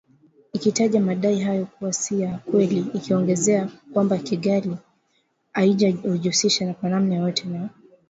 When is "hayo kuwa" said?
1.39-1.93